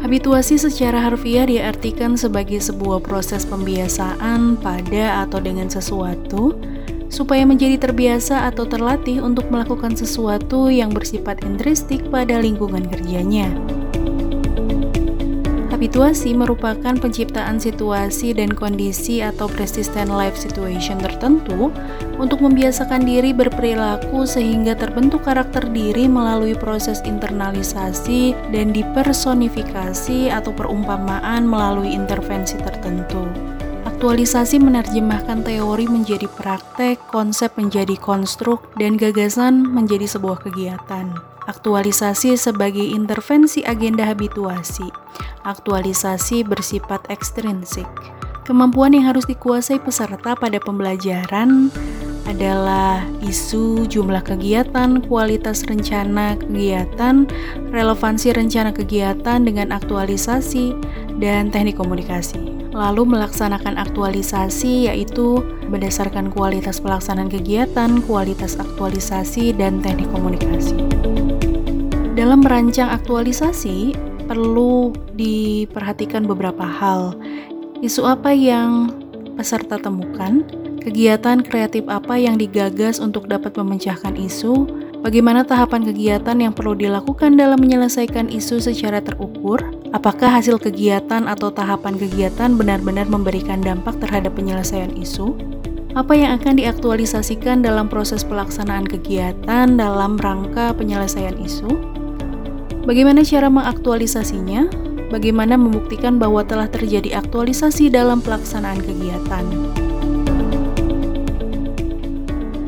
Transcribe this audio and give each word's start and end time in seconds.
Habituasi 0.00 0.56
secara 0.56 0.96
harfiah 0.96 1.44
diartikan 1.44 2.16
sebagai 2.16 2.56
sebuah 2.56 3.04
proses 3.04 3.44
pembiasaan 3.44 4.56
pada 4.56 5.28
atau 5.28 5.44
dengan 5.44 5.68
sesuatu 5.68 6.56
supaya 7.12 7.44
menjadi 7.44 7.76
terbiasa 7.76 8.48
atau 8.48 8.64
terlatih 8.64 9.20
untuk 9.20 9.52
melakukan 9.52 9.92
sesuatu 9.92 10.72
yang 10.72 10.88
bersifat 10.88 11.44
intristik 11.44 12.00
pada 12.08 12.40
lingkungan 12.40 12.88
kerjanya. 12.88 13.52
Habituasi 15.80 16.36
merupakan 16.36 16.92
penciptaan 16.92 17.56
situasi 17.56 18.36
dan 18.36 18.52
kondisi 18.52 19.24
atau 19.24 19.48
persistent 19.48 20.12
life 20.12 20.36
situation 20.36 21.00
tertentu 21.00 21.72
untuk 22.20 22.44
membiasakan 22.44 23.00
diri 23.00 23.32
berperilaku 23.32 24.28
sehingga 24.28 24.76
terbentuk 24.76 25.24
karakter 25.24 25.64
diri 25.72 26.04
melalui 26.04 26.52
proses 26.52 27.00
internalisasi 27.08 28.36
dan 28.52 28.76
dipersonifikasi 28.76 30.28
atau 30.28 30.52
perumpamaan 30.52 31.48
melalui 31.48 31.96
intervensi 31.96 32.60
tertentu. 32.60 33.24
Aktualisasi 33.88 34.60
menerjemahkan 34.60 35.48
teori 35.48 35.88
menjadi 35.88 36.28
praktek, 36.28 37.00
konsep 37.08 37.56
menjadi 37.56 37.96
konstruk, 37.96 38.68
dan 38.76 39.00
gagasan 39.00 39.64
menjadi 39.64 40.04
sebuah 40.04 40.44
kegiatan. 40.44 41.16
Aktualisasi 41.48 42.36
sebagai 42.36 42.84
intervensi 42.84 43.64
agenda 43.64 44.04
habituasi. 44.04 44.86
Aktualisasi 45.50 46.46
bersifat 46.46 47.10
ekstrinsik. 47.10 47.90
Kemampuan 48.46 48.94
yang 48.94 49.10
harus 49.10 49.26
dikuasai 49.26 49.82
peserta 49.82 50.38
pada 50.38 50.62
pembelajaran 50.62 51.74
adalah 52.30 53.02
isu, 53.26 53.90
jumlah 53.90 54.22
kegiatan, 54.22 55.02
kualitas 55.02 55.66
rencana 55.66 56.38
kegiatan, 56.38 57.26
relevansi 57.74 58.30
rencana 58.30 58.70
kegiatan 58.70 59.42
dengan 59.42 59.74
aktualisasi, 59.74 60.78
dan 61.18 61.50
teknik 61.50 61.82
komunikasi. 61.82 62.38
Lalu 62.70 63.18
melaksanakan 63.18 63.74
aktualisasi 63.74 64.86
yaitu 64.86 65.42
berdasarkan 65.66 66.30
kualitas 66.30 66.78
pelaksanaan 66.78 67.26
kegiatan, 67.26 67.98
kualitas 68.06 68.54
aktualisasi, 68.54 69.50
dan 69.58 69.82
teknik 69.82 70.06
komunikasi. 70.14 70.78
Dalam 72.14 72.46
merancang 72.46 72.94
aktualisasi, 72.94 74.09
perlu 74.30 74.94
diperhatikan 75.18 76.22
beberapa 76.22 76.62
hal. 76.62 77.18
Isu 77.82 78.06
apa 78.06 78.30
yang 78.30 78.94
peserta 79.34 79.74
temukan? 79.82 80.46
Kegiatan 80.78 81.42
kreatif 81.42 81.82
apa 81.90 82.14
yang 82.14 82.38
digagas 82.38 83.02
untuk 83.02 83.26
dapat 83.26 83.58
memecahkan 83.58 84.14
isu? 84.14 84.70
Bagaimana 85.02 85.42
tahapan 85.42 85.82
kegiatan 85.82 86.36
yang 86.38 86.54
perlu 86.54 86.78
dilakukan 86.78 87.34
dalam 87.34 87.58
menyelesaikan 87.58 88.30
isu 88.30 88.62
secara 88.62 89.02
terukur? 89.02 89.58
Apakah 89.90 90.38
hasil 90.38 90.62
kegiatan 90.62 91.26
atau 91.26 91.50
tahapan 91.50 91.98
kegiatan 91.98 92.54
benar-benar 92.54 93.10
memberikan 93.10 93.58
dampak 93.58 93.98
terhadap 93.98 94.38
penyelesaian 94.38 94.94
isu? 94.94 95.34
Apa 95.98 96.14
yang 96.14 96.38
akan 96.38 96.54
diaktualisasikan 96.62 97.66
dalam 97.66 97.90
proses 97.90 98.22
pelaksanaan 98.22 98.86
kegiatan 98.86 99.74
dalam 99.74 100.14
rangka 100.22 100.70
penyelesaian 100.78 101.34
isu? 101.42 101.99
Bagaimana 102.90 103.22
cara 103.22 103.46
mengaktualisasinya? 103.46 104.66
Bagaimana 105.14 105.54
membuktikan 105.54 106.18
bahwa 106.18 106.42
telah 106.42 106.66
terjadi 106.66 107.22
aktualisasi 107.22 107.86
dalam 107.86 108.18
pelaksanaan 108.18 108.82
kegiatan? 108.82 109.46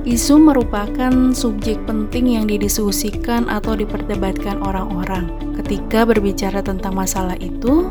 Isu 0.06 0.38
merupakan 0.38 1.34
subjek 1.34 1.74
penting 1.90 2.38
yang 2.38 2.46
didiskusikan 2.46 3.50
atau 3.50 3.74
diperdebatkan 3.74 4.62
orang-orang. 4.62 5.26
Ketika 5.58 6.06
berbicara 6.06 6.62
tentang 6.62 6.94
masalah 6.94 7.34
itu, 7.42 7.90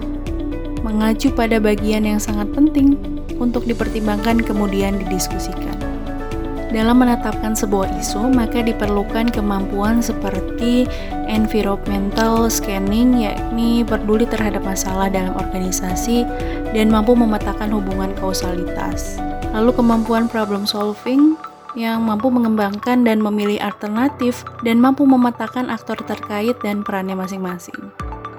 mengacu 0.87 1.35
pada 1.35 1.59
bagian 1.59 2.07
yang 2.07 2.23
sangat 2.23 2.47
penting 2.55 2.95
untuk 3.43 3.67
dipertimbangkan 3.67 4.39
kemudian 4.39 5.03
didiskusikan. 5.03 5.90
Dalam 6.71 7.03
menetapkan 7.03 7.51
sebuah 7.51 7.99
isu, 7.99 8.31
maka 8.31 8.63
diperlukan 8.63 9.27
kemampuan 9.35 9.99
seperti 9.99 10.87
environmental 11.27 12.47
scanning, 12.47 13.27
yakni 13.27 13.83
peduli 13.83 14.23
terhadap 14.23 14.63
masalah 14.63 15.11
dalam 15.11 15.35
organisasi 15.35 16.23
dan 16.71 16.87
mampu 16.87 17.11
memetakan 17.11 17.75
hubungan 17.75 18.15
kausalitas. 18.15 19.19
Lalu 19.51 19.75
kemampuan 19.75 20.31
problem 20.31 20.63
solving 20.63 21.35
yang 21.75 22.07
mampu 22.07 22.31
mengembangkan 22.31 23.03
dan 23.03 23.19
memilih 23.19 23.59
alternatif 23.59 24.47
dan 24.63 24.79
mampu 24.79 25.03
memetakan 25.03 25.67
aktor 25.67 25.99
terkait 26.07 26.55
dan 26.63 26.87
perannya 26.87 27.19
masing-masing. 27.19 27.91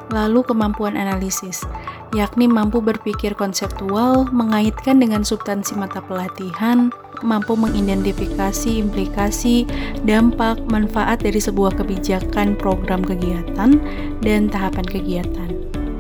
Lalu 0.09 0.45
kemampuan 0.45 0.97
analisis, 0.97 1.65
yakni 2.17 2.45
mampu 2.49 2.81
berpikir 2.85 3.33
konseptual, 3.33 4.29
mengaitkan 4.29 5.01
dengan 5.01 5.25
substansi 5.25 5.73
mata 5.77 6.05
pelatihan, 6.05 6.93
mampu 7.23 7.55
mengidentifikasi 7.57 8.83
implikasi, 8.83 9.65
dampak, 10.07 10.61
manfaat 10.69 11.23
dari 11.23 11.39
sebuah 11.39 11.79
kebijakan 11.79 12.59
program 12.59 13.01
kegiatan 13.01 13.79
dan 14.21 14.51
tahapan 14.51 14.87
kegiatan. 14.87 15.51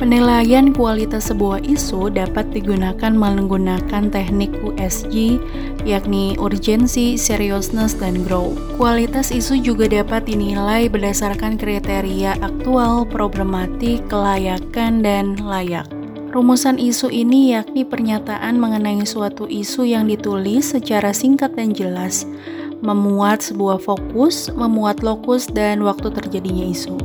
Penilaian 0.03 0.75
kualitas 0.75 1.31
sebuah 1.31 1.63
isu 1.63 2.11
dapat 2.11 2.51
digunakan 2.51 3.15
menggunakan 3.15 4.11
teknik 4.11 4.51
USG, 4.67 5.39
yakni 5.87 6.35
urgency, 6.43 7.15
seriousness, 7.15 7.95
dan 7.95 8.27
grow. 8.27 8.51
Kualitas 8.75 9.31
isu 9.31 9.63
juga 9.63 9.87
dapat 9.87 10.27
dinilai 10.27 10.91
berdasarkan 10.91 11.55
kriteria 11.55 12.35
aktual, 12.43 13.07
problematik, 13.07 14.03
kelayakan, 14.11 15.07
dan 15.07 15.39
layak. 15.39 16.02
Rumusan 16.33 16.81
isu 16.81 17.13
ini 17.13 17.53
yakni 17.53 17.85
pernyataan 17.85 18.57
mengenai 18.57 19.05
suatu 19.05 19.45
isu 19.45 19.85
yang 19.85 20.09
ditulis 20.09 20.73
secara 20.73 21.13
singkat 21.13 21.53
dan 21.53 21.77
jelas, 21.77 22.25
memuat 22.81 23.45
sebuah 23.45 23.77
fokus, 23.77 24.49
memuat 24.57 25.05
lokus, 25.05 25.45
dan 25.45 25.85
waktu 25.85 26.09
terjadinya 26.09 26.73
isu. 26.73 26.97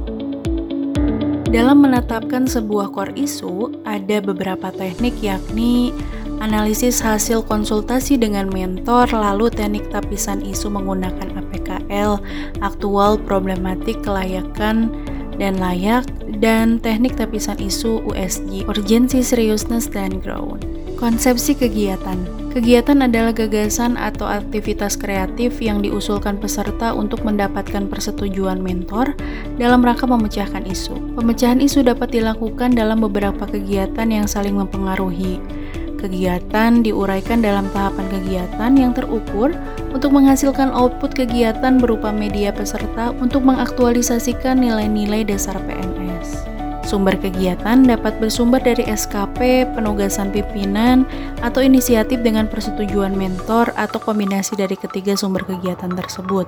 Dalam 1.52 1.84
menetapkan 1.84 2.48
sebuah 2.48 2.96
core 2.96 3.20
isu, 3.20 3.84
ada 3.84 4.24
beberapa 4.24 4.72
teknik 4.72 5.20
yakni 5.20 5.92
analisis 6.40 7.04
hasil 7.04 7.44
konsultasi 7.52 8.16
dengan 8.16 8.48
mentor, 8.48 9.12
lalu 9.12 9.52
teknik 9.52 9.92
tapisan 9.92 10.40
isu 10.40 10.72
menggunakan 10.72 11.36
APKL, 11.36 12.16
aktual, 12.64 13.20
problematik, 13.20 14.00
kelayakan, 14.08 14.88
dan 15.36 15.59
layak, 15.59 16.08
dan 16.38 16.78
teknik 16.78 17.18
tapisan 17.18 17.58
isu 17.58 18.06
USG, 18.06 18.66
urgency, 18.70 19.25
seriousness, 19.25 19.90
dan 19.90 20.22
ground. 20.22 20.66
Konsepsi 20.98 21.53
kegiatan 21.53 22.38
Kegiatan 22.58 23.06
adalah 23.06 23.38
gagasan 23.38 24.02
atau 24.02 24.25
aktivitas 24.25 24.97
kreatif 24.97 25.62
yang 25.62 25.86
diusulkan 25.86 26.42
peserta 26.42 26.90
untuk 26.90 27.22
mendapatkan 27.22 27.86
persetujuan 27.86 28.58
mentor 28.58 29.14
dalam 29.62 29.86
rangka 29.86 30.09
memecahkan 30.09 30.66
isu. 30.66 31.14
Pemecahan 31.14 31.62
isu 31.62 31.86
dapat 31.86 32.18
dilakukan 32.18 32.74
dalam 32.74 33.06
beberapa 33.06 33.46
kegiatan 33.46 34.09
yang 34.09 34.26
saling 34.26 34.58
mempengaruhi. 34.58 35.38
Kegiatan 36.02 36.82
diuraikan 36.82 37.46
dalam 37.46 37.70
tahapan 37.73 38.09
kegiatan 38.09 38.72
yang 38.73 38.90
terukur 38.90 39.53
untuk 39.94 40.14
menghasilkan 40.17 40.73
output 40.73 41.14
kegiatan 41.14 41.78
berupa 41.78 42.09
media 42.09 42.50
peserta 42.50 43.14
untuk 43.22 43.46
mengaktualisasikan 43.46 44.58
nilai-nilai 44.58 45.22
dasar 45.29 45.61
PNS. 46.17 46.58
Sumber 46.87 47.19
kegiatan 47.19 47.84
dapat 47.84 48.16
bersumber 48.16 48.64
dari 48.64 48.87
SKP, 48.87 49.67
penugasan 49.75 50.31
pimpinan, 50.31 51.03
atau 51.43 51.59
inisiatif 51.59 52.23
dengan 52.23 52.47
persetujuan 52.47 53.11
mentor 53.11 53.75
atau 53.75 53.99
kombinasi 53.99 54.55
dari 54.55 54.79
ketiga 54.79 55.19
sumber 55.19 55.43
kegiatan 55.43 55.91
tersebut. 55.91 56.47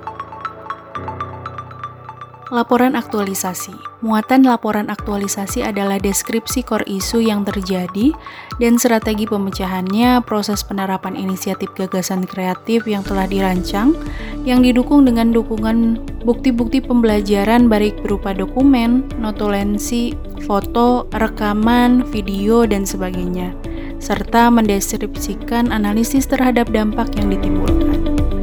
Laporan 2.50 2.98
aktualisasi. 2.98 3.70
Muatan 4.02 4.42
laporan 4.42 4.90
aktualisasi 4.90 5.62
adalah 5.62 6.02
deskripsi 6.02 6.66
core 6.66 6.82
isu 6.82 7.22
yang 7.22 7.46
terjadi 7.46 8.10
dan 8.58 8.74
strategi 8.74 9.22
pemecahannya, 9.22 10.18
proses 10.26 10.66
penerapan 10.66 11.14
inisiatif 11.14 11.70
gagasan 11.78 12.26
kreatif 12.26 12.90
yang 12.90 13.06
telah 13.06 13.30
dirancang, 13.30 13.94
yang 14.42 14.66
didukung 14.66 15.06
dengan 15.06 15.30
dukungan 15.30 16.02
bukti-bukti 16.26 16.82
pembelajaran 16.82 17.70
baik 17.70 18.02
berupa 18.02 18.34
dokumen, 18.34 19.06
notulensi, 19.22 20.18
foto, 20.42 21.06
rekaman, 21.14 22.02
video, 22.10 22.66
dan 22.66 22.82
sebagainya 22.82 23.54
serta 24.00 24.48
mendeskripsikan 24.50 25.70
analisis 25.70 26.26
terhadap 26.26 26.66
dampak 26.72 27.14
yang 27.14 27.30
ditimbulkan. 27.30 28.39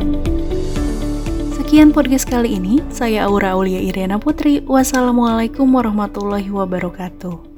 Sekian 1.78 1.94
podcast 1.94 2.26
kali 2.26 2.58
ini, 2.58 2.82
saya 2.90 3.30
Aura 3.30 3.54
Aulia 3.54 3.78
Irena 3.78 4.18
Putri. 4.18 4.66
Wassalamualaikum 4.66 5.70
warahmatullahi 5.70 6.50
wabarakatuh. 6.50 7.57